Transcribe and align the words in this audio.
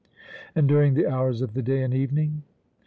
And 0.55 0.67
during 0.67 0.95
the 0.95 1.05
hours 1.07 1.43
of 1.43 1.53
the 1.53 1.61
day 1.61 1.83
and 1.83 1.93
evening? 1.93 2.41